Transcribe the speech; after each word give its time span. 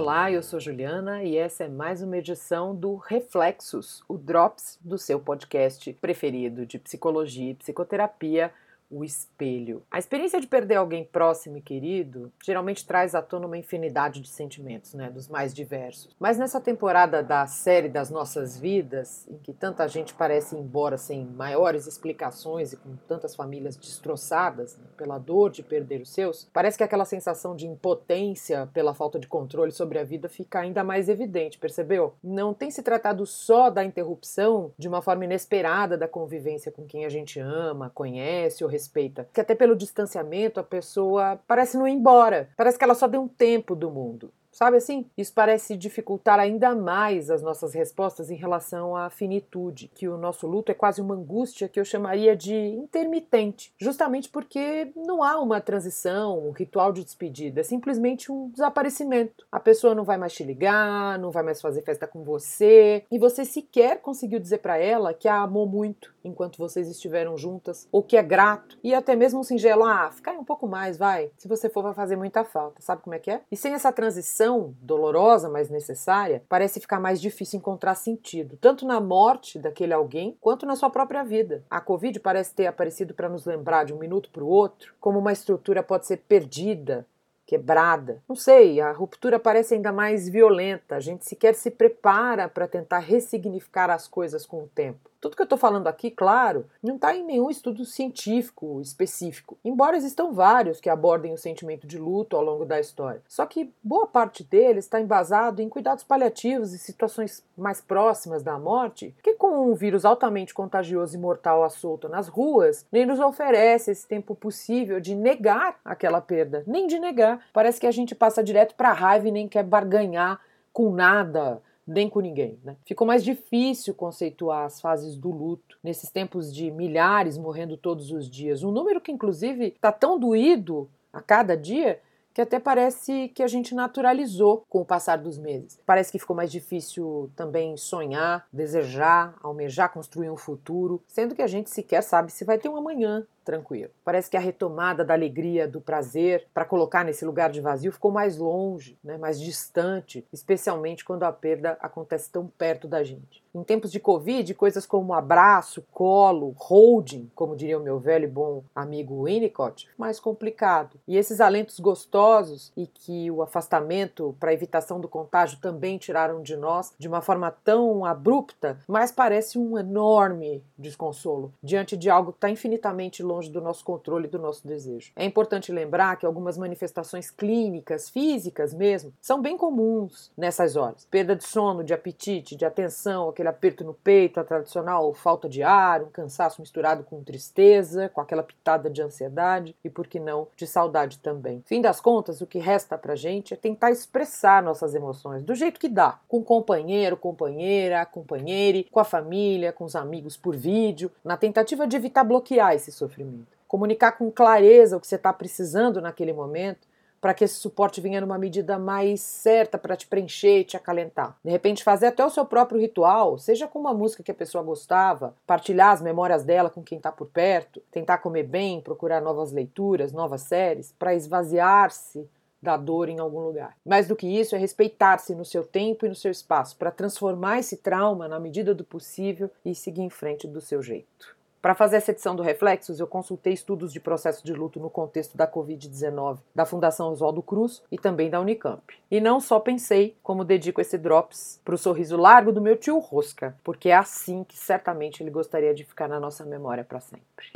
Olá, 0.00 0.30
eu 0.30 0.44
sou 0.44 0.60
Juliana 0.60 1.24
e 1.24 1.36
essa 1.36 1.64
é 1.64 1.68
mais 1.68 2.02
uma 2.02 2.16
edição 2.16 2.72
do 2.72 2.94
Reflexos, 2.94 4.00
o 4.06 4.16
Drops 4.16 4.78
do 4.80 4.96
seu 4.96 5.18
podcast 5.18 5.92
preferido 5.94 6.64
de 6.64 6.78
psicologia 6.78 7.50
e 7.50 7.54
psicoterapia 7.56 8.52
o 8.90 9.04
espelho. 9.04 9.82
A 9.90 9.98
experiência 9.98 10.40
de 10.40 10.46
perder 10.46 10.76
alguém 10.76 11.04
próximo 11.04 11.58
e 11.58 11.60
querido 11.60 12.32
geralmente 12.42 12.86
traz 12.86 13.14
à 13.14 13.22
tona 13.22 13.46
uma 13.46 13.58
infinidade 13.58 14.20
de 14.20 14.28
sentimentos, 14.28 14.94
né, 14.94 15.10
dos 15.10 15.28
mais 15.28 15.52
diversos. 15.52 16.14
Mas 16.18 16.38
nessa 16.38 16.60
temporada 16.60 17.22
da 17.22 17.46
série 17.46 17.88
das 17.88 18.10
nossas 18.10 18.58
vidas, 18.58 19.26
em 19.28 19.38
que 19.38 19.52
tanta 19.52 19.86
gente 19.88 20.14
parece 20.14 20.56
ir 20.56 20.60
embora 20.60 20.96
sem 20.96 21.24
maiores 21.24 21.86
explicações 21.86 22.72
e 22.72 22.76
com 22.76 22.96
tantas 23.08 23.34
famílias 23.34 23.76
destroçadas 23.76 24.76
né, 24.76 24.84
pela 24.96 25.18
dor 25.18 25.50
de 25.50 25.62
perder 25.62 26.00
os 26.00 26.10
seus, 26.12 26.48
parece 26.52 26.78
que 26.78 26.84
aquela 26.84 27.04
sensação 27.04 27.54
de 27.54 27.66
impotência 27.66 28.68
pela 28.72 28.94
falta 28.94 29.18
de 29.18 29.28
controle 29.28 29.72
sobre 29.72 29.98
a 29.98 30.04
vida 30.04 30.28
fica 30.28 30.60
ainda 30.60 30.82
mais 30.82 31.08
evidente, 31.08 31.58
percebeu? 31.58 32.14
Não 32.22 32.54
tem 32.54 32.70
se 32.70 32.82
tratado 32.82 33.26
só 33.26 33.70
da 33.70 33.84
interrupção 33.84 34.72
de 34.78 34.88
uma 34.88 35.02
forma 35.02 35.24
inesperada 35.24 35.96
da 35.96 36.08
convivência 36.08 36.72
com 36.72 36.86
quem 36.86 37.04
a 37.04 37.08
gente 37.08 37.38
ama, 37.38 37.90
conhece 37.90 38.64
ou 38.64 38.70
respeita. 38.78 39.28
Que 39.32 39.40
até 39.40 39.54
pelo 39.54 39.76
distanciamento 39.76 40.60
a 40.60 40.62
pessoa 40.62 41.40
parece 41.46 41.76
não 41.76 41.86
ir 41.86 41.92
embora. 41.92 42.48
Parece 42.56 42.78
que 42.78 42.84
ela 42.84 42.94
só 42.94 43.08
deu 43.08 43.20
um 43.22 43.28
tempo 43.28 43.74
do 43.74 43.90
mundo. 43.90 44.32
Sabe 44.58 44.78
assim? 44.78 45.06
Isso 45.16 45.32
parece 45.32 45.76
dificultar 45.76 46.40
ainda 46.40 46.74
mais 46.74 47.30
as 47.30 47.40
nossas 47.40 47.74
respostas 47.74 48.28
em 48.28 48.34
relação 48.34 48.96
à 48.96 49.08
finitude, 49.08 49.88
que 49.94 50.08
o 50.08 50.18
nosso 50.18 50.48
luto 50.48 50.72
é 50.72 50.74
quase 50.74 51.00
uma 51.00 51.14
angústia 51.14 51.68
que 51.68 51.78
eu 51.78 51.84
chamaria 51.84 52.34
de 52.34 52.56
intermitente, 52.56 53.72
justamente 53.78 54.28
porque 54.28 54.90
não 54.96 55.22
há 55.22 55.38
uma 55.38 55.60
transição, 55.60 56.44
um 56.44 56.50
ritual 56.50 56.92
de 56.92 57.04
despedida, 57.04 57.60
é 57.60 57.62
simplesmente 57.62 58.32
um 58.32 58.48
desaparecimento. 58.48 59.46
A 59.52 59.60
pessoa 59.60 59.94
não 59.94 60.02
vai 60.02 60.18
mais 60.18 60.32
te 60.32 60.42
ligar, 60.42 61.20
não 61.20 61.30
vai 61.30 61.44
mais 61.44 61.60
fazer 61.60 61.82
festa 61.82 62.08
com 62.08 62.24
você, 62.24 63.04
e 63.12 63.16
você 63.16 63.44
sequer 63.44 64.00
conseguiu 64.00 64.40
dizer 64.40 64.58
para 64.58 64.76
ela 64.76 65.14
que 65.14 65.28
a 65.28 65.40
amou 65.40 65.68
muito 65.68 66.12
enquanto 66.24 66.58
vocês 66.58 66.88
estiveram 66.88 67.36
juntas, 67.36 67.88
ou 67.90 68.02
que 68.02 68.16
é 68.16 68.22
grato, 68.22 68.76
e 68.82 68.94
até 68.94 69.16
mesmo 69.16 69.44
singelo, 69.44 69.84
ah, 69.84 70.10
fica 70.10 70.30
aí 70.30 70.36
um 70.36 70.44
pouco 70.44 70.66
mais, 70.66 70.98
vai. 70.98 71.30
Se 71.38 71.48
você 71.48 71.68
for, 71.68 71.82
vai 71.82 71.94
fazer 71.94 72.16
muita 72.16 72.44
falta. 72.44 72.82
Sabe 72.82 73.02
como 73.02 73.14
é 73.14 73.18
que 73.18 73.30
é? 73.30 73.40
E 73.50 73.56
sem 73.56 73.72
essa 73.72 73.90
transição, 73.92 74.47
dolorosa, 74.80 75.48
mas 75.48 75.68
necessária, 75.68 76.42
parece 76.48 76.80
ficar 76.80 77.00
mais 77.00 77.20
difícil 77.20 77.58
encontrar 77.58 77.94
sentido, 77.94 78.56
tanto 78.60 78.86
na 78.86 79.00
morte 79.00 79.58
daquele 79.58 79.92
alguém 79.92 80.36
quanto 80.40 80.66
na 80.66 80.76
sua 80.76 80.90
própria 80.90 81.22
vida. 81.24 81.64
A 81.70 81.80
Covid 81.80 82.20
parece 82.20 82.54
ter 82.54 82.66
aparecido 82.66 83.14
para 83.14 83.28
nos 83.28 83.44
lembrar 83.44 83.84
de 83.84 83.92
um 83.92 83.98
minuto 83.98 84.30
para 84.30 84.44
o 84.44 84.48
outro 84.48 84.94
como 85.00 85.18
uma 85.18 85.32
estrutura 85.32 85.82
pode 85.82 86.06
ser 86.06 86.18
perdida, 86.28 87.06
quebrada. 87.48 88.22
Não 88.28 88.36
sei, 88.36 88.78
a 88.78 88.92
ruptura 88.92 89.38
parece 89.38 89.74
ainda 89.74 89.90
mais 89.90 90.28
violenta. 90.28 90.96
A 90.96 91.00
gente 91.00 91.24
sequer 91.24 91.54
se 91.54 91.70
prepara 91.70 92.46
para 92.46 92.68
tentar 92.68 92.98
ressignificar 92.98 93.88
as 93.90 94.06
coisas 94.06 94.44
com 94.44 94.64
o 94.64 94.68
tempo. 94.68 95.08
Tudo 95.20 95.34
que 95.34 95.42
eu 95.42 95.44
estou 95.44 95.58
falando 95.58 95.88
aqui, 95.88 96.12
claro, 96.12 96.66
não 96.80 96.94
está 96.94 97.14
em 97.14 97.24
nenhum 97.24 97.50
estudo 97.50 97.84
científico 97.84 98.80
específico, 98.80 99.58
embora 99.64 99.96
existam 99.96 100.30
vários 100.30 100.80
que 100.80 100.88
abordem 100.88 101.32
o 101.32 101.38
sentimento 101.38 101.88
de 101.88 101.98
luto 101.98 102.36
ao 102.36 102.44
longo 102.44 102.64
da 102.64 102.78
história. 102.78 103.20
Só 103.26 103.44
que 103.44 103.72
boa 103.82 104.06
parte 104.06 104.44
deles 104.44 104.84
está 104.84 105.00
embasado 105.00 105.60
em 105.60 105.68
cuidados 105.68 106.04
paliativos 106.04 106.72
e 106.72 106.78
situações 106.78 107.42
mais 107.56 107.80
próximas 107.80 108.44
da 108.44 108.56
morte, 108.58 109.12
que 109.20 109.34
com 109.34 109.70
um 109.70 109.74
vírus 109.74 110.04
altamente 110.04 110.54
contagioso 110.54 111.16
e 111.16 111.20
mortal 111.20 111.64
à 111.64 111.68
solta 111.68 112.08
nas 112.08 112.28
ruas, 112.28 112.86
nem 112.92 113.04
nos 113.04 113.18
oferece 113.18 113.90
esse 113.90 114.06
tempo 114.06 114.36
possível 114.36 115.00
de 115.00 115.16
negar 115.16 115.80
aquela 115.84 116.20
perda, 116.20 116.62
nem 116.64 116.86
de 116.86 116.98
negar. 116.98 117.44
Parece 117.52 117.80
que 117.80 117.86
a 117.88 117.92
gente 117.92 118.14
passa 118.14 118.42
direto 118.42 118.76
para 118.76 118.90
a 118.90 118.94
raiva 118.94 119.26
e 119.26 119.32
nem 119.32 119.48
quer 119.48 119.64
barganhar 119.64 120.40
com 120.72 120.92
nada 120.92 121.60
nem 121.88 122.08
com 122.08 122.20
ninguém. 122.20 122.58
Né? 122.62 122.76
Ficou 122.84 123.06
mais 123.06 123.24
difícil 123.24 123.94
conceituar 123.94 124.66
as 124.66 124.80
fases 124.80 125.16
do 125.16 125.30
luto 125.30 125.78
nesses 125.82 126.10
tempos 126.10 126.54
de 126.54 126.70
milhares 126.70 127.38
morrendo 127.38 127.76
todos 127.76 128.12
os 128.12 128.28
dias. 128.28 128.62
Um 128.62 128.70
número 128.70 129.00
que, 129.00 129.10
inclusive, 129.10 129.68
está 129.68 129.90
tão 129.90 130.18
doído 130.18 130.88
a 131.12 131.22
cada 131.22 131.56
dia 131.56 132.00
que 132.38 132.42
até 132.42 132.60
parece 132.60 133.30
que 133.34 133.42
a 133.42 133.48
gente 133.48 133.74
naturalizou 133.74 134.64
com 134.68 134.80
o 134.80 134.84
passar 134.84 135.16
dos 135.16 135.36
meses. 135.36 135.80
Parece 135.84 136.12
que 136.12 136.20
ficou 136.20 136.36
mais 136.36 136.52
difícil 136.52 137.28
também 137.34 137.76
sonhar, 137.76 138.46
desejar, 138.52 139.34
almejar 139.42 139.92
construir 139.92 140.30
um 140.30 140.36
futuro, 140.36 141.02
sendo 141.08 141.34
que 141.34 141.42
a 141.42 141.48
gente 141.48 141.68
sequer 141.68 142.00
sabe 142.00 142.30
se 142.30 142.44
vai 142.44 142.56
ter 142.56 142.68
um 142.68 142.76
amanhã, 142.76 143.26
tranquilo. 143.48 143.90
Parece 144.04 144.28
que 144.28 144.36
a 144.36 144.40
retomada 144.40 145.02
da 145.02 145.14
alegria, 145.14 145.66
do 145.66 145.80
prazer, 145.80 146.46
para 146.52 146.66
colocar 146.66 147.02
nesse 147.02 147.24
lugar 147.24 147.50
de 147.50 147.62
vazio 147.62 147.90
ficou 147.90 148.10
mais 148.10 148.36
longe, 148.36 148.98
né, 149.02 149.16
mais 149.16 149.40
distante, 149.40 150.22
especialmente 150.30 151.02
quando 151.02 151.22
a 151.22 151.32
perda 151.32 151.78
acontece 151.80 152.30
tão 152.30 152.46
perto 152.46 152.86
da 152.86 153.02
gente. 153.02 153.42
Em 153.54 153.64
tempos 153.64 153.90
de 153.90 153.98
Covid, 153.98 154.52
coisas 154.52 154.84
como 154.84 155.14
abraço, 155.14 155.82
colo, 155.90 156.54
holding, 156.58 157.30
como 157.34 157.56
diria 157.56 157.78
o 157.78 157.82
meu 157.82 157.98
velho 157.98 158.24
e 158.24 158.30
bom 158.30 158.62
amigo 158.74 159.24
Winnicott, 159.24 159.88
mais 159.96 160.20
complicado. 160.20 161.00
E 161.08 161.16
esses 161.16 161.40
alentos 161.40 161.80
gostosos 161.80 162.70
e 162.76 162.86
que 162.86 163.30
o 163.30 163.42
afastamento 163.42 164.36
para 164.38 164.52
evitação 164.52 165.00
do 165.00 165.08
contágio 165.08 165.58
também 165.60 165.96
tiraram 165.96 166.42
de 166.42 166.56
nós 166.56 166.92
de 166.98 167.08
uma 167.08 167.22
forma 167.22 167.50
tão 167.50 168.04
abrupta, 168.04 168.78
mas 168.86 169.10
parece 169.10 169.58
um 169.58 169.78
enorme 169.78 170.62
desconsolo 170.76 171.52
diante 171.62 171.96
de 171.96 172.10
algo 172.10 172.32
que 172.32 172.36
está 172.36 172.50
infinitamente 172.50 173.22
longe 173.22 173.37
longe 173.38 173.50
do 173.50 173.60
nosso 173.60 173.84
controle 173.84 174.26
e 174.26 174.30
do 174.30 174.38
nosso 174.38 174.66
desejo. 174.66 175.12
É 175.14 175.24
importante 175.24 175.70
lembrar 175.70 176.16
que 176.16 176.26
algumas 176.26 176.58
manifestações 176.58 177.30
clínicas, 177.30 178.10
físicas 178.10 178.74
mesmo, 178.74 179.12
são 179.20 179.40
bem 179.40 179.56
comuns 179.56 180.32
nessas 180.36 180.76
horas. 180.76 181.06
Perda 181.08 181.36
de 181.36 181.44
sono, 181.44 181.84
de 181.84 181.94
apetite, 181.94 182.56
de 182.56 182.64
atenção, 182.64 183.28
aquele 183.28 183.48
aperto 183.48 183.84
no 183.84 183.94
peito, 183.94 184.40
a 184.40 184.44
tradicional 184.44 185.14
falta 185.14 185.48
de 185.48 185.62
ar, 185.62 186.02
um 186.02 186.10
cansaço 186.10 186.60
misturado 186.60 187.04
com 187.04 187.22
tristeza, 187.22 188.08
com 188.08 188.20
aquela 188.20 188.42
pitada 188.42 188.90
de 188.90 189.00
ansiedade 189.00 189.74
e, 189.84 189.88
por 189.88 190.06
que 190.08 190.18
não, 190.18 190.48
de 190.56 190.66
saudade 190.66 191.18
também. 191.18 191.62
Fim 191.66 191.80
das 191.80 192.00
contas, 192.00 192.40
o 192.40 192.46
que 192.46 192.58
resta 192.58 192.98
pra 192.98 193.14
gente 193.14 193.54
é 193.54 193.56
tentar 193.56 193.90
expressar 193.92 194.62
nossas 194.62 194.94
emoções 194.94 195.44
do 195.44 195.54
jeito 195.54 195.78
que 195.78 195.88
dá, 195.88 196.18
com 196.26 196.42
companheiro, 196.42 197.16
companheira, 197.16 198.04
companheire, 198.04 198.88
com 198.90 198.98
a 198.98 199.04
família, 199.04 199.72
com 199.72 199.84
os 199.84 199.94
amigos 199.94 200.36
por 200.36 200.56
vídeo, 200.56 201.10
na 201.22 201.36
tentativa 201.36 201.86
de 201.86 201.96
evitar 201.96 202.24
bloquear 202.24 202.74
esse 202.74 202.90
sofrimento 202.90 203.27
comunicar 203.66 204.12
com 204.12 204.30
clareza 204.30 204.96
o 204.96 205.00
que 205.00 205.06
você 205.06 205.16
está 205.16 205.32
precisando 205.32 206.00
naquele 206.00 206.32
momento, 206.32 206.88
para 207.20 207.34
que 207.34 207.44
esse 207.44 207.54
suporte 207.54 208.00
venha 208.00 208.20
numa 208.20 208.38
medida 208.38 208.78
mais 208.78 209.20
certa 209.20 209.76
para 209.76 209.96
te 209.96 210.06
preencher 210.06 210.60
e 210.60 210.64
te 210.64 210.76
acalentar. 210.76 211.36
De 211.44 211.50
repente, 211.50 211.82
fazer 211.82 212.06
até 212.06 212.24
o 212.24 212.30
seu 212.30 212.46
próprio 212.46 212.80
ritual, 212.80 213.38
seja 213.38 213.66
com 213.66 213.78
uma 213.78 213.92
música 213.92 214.22
que 214.22 214.30
a 214.30 214.34
pessoa 214.34 214.62
gostava, 214.62 215.34
partilhar 215.46 215.90
as 215.90 216.00
memórias 216.00 216.44
dela 216.44 216.70
com 216.70 216.82
quem 216.82 216.98
está 216.98 217.10
por 217.10 217.26
perto, 217.26 217.82
tentar 217.90 218.18
comer 218.18 218.44
bem, 218.44 218.80
procurar 218.80 219.20
novas 219.20 219.52
leituras, 219.52 220.12
novas 220.12 220.42
séries, 220.42 220.94
para 220.98 221.14
esvaziar-se 221.14 222.28
da 222.60 222.76
dor 222.76 223.08
em 223.08 223.18
algum 223.18 223.40
lugar. 223.40 223.76
Mais 223.84 224.08
do 224.08 224.16
que 224.16 224.26
isso, 224.26 224.54
é 224.54 224.58
respeitar-se 224.58 225.34
no 225.34 225.44
seu 225.44 225.64
tempo 225.64 226.04
e 226.04 226.08
no 226.08 226.14
seu 226.14 226.30
espaço, 226.30 226.76
para 226.76 226.90
transformar 226.90 227.60
esse 227.60 227.76
trauma 227.76 228.26
na 228.26 228.40
medida 228.40 228.74
do 228.74 228.84
possível 228.84 229.50
e 229.64 229.74
seguir 229.74 230.02
em 230.02 230.10
frente 230.10 230.46
do 230.46 230.60
seu 230.60 230.82
jeito. 230.82 231.37
Para 231.60 231.74
fazer 231.74 231.96
essa 231.96 232.12
edição 232.12 232.36
do 232.36 232.42
Reflexos, 232.42 233.00
eu 233.00 233.06
consultei 233.06 233.52
estudos 233.52 233.92
de 233.92 233.98
processo 233.98 234.44
de 234.44 234.52
luto 234.52 234.78
no 234.78 234.88
contexto 234.88 235.36
da 235.36 235.46
Covid-19 235.46 236.38
da 236.54 236.64
Fundação 236.64 237.10
Oswaldo 237.10 237.42
Cruz 237.42 237.82
e 237.90 237.98
também 237.98 238.30
da 238.30 238.40
Unicamp. 238.40 238.82
E 239.10 239.20
não 239.20 239.40
só 239.40 239.58
pensei 239.58 240.16
como 240.22 240.44
dedico 240.44 240.80
esse 240.80 240.96
Drops 240.96 241.60
para 241.64 241.74
o 241.74 241.78
sorriso 241.78 242.16
largo 242.16 242.52
do 242.52 242.60
meu 242.60 242.76
tio 242.76 242.98
Rosca, 242.98 243.56
porque 243.64 243.88
é 243.88 243.96
assim 243.96 244.44
que 244.44 244.56
certamente 244.56 245.20
ele 245.22 245.30
gostaria 245.30 245.74
de 245.74 245.84
ficar 245.84 246.06
na 246.06 246.20
nossa 246.20 246.44
memória 246.44 246.84
para 246.84 247.00
sempre. 247.00 247.48